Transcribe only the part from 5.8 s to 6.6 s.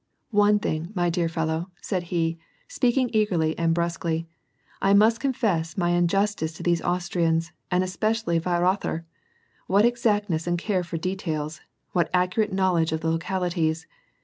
injustice